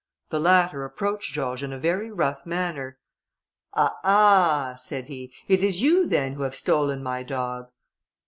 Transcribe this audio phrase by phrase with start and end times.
[0.29, 2.97] The latter approached George in a very rough manner.
[3.75, 3.99] "Ah!
[4.03, 7.69] ah!" said he, "it is you then who have stolen my dog?"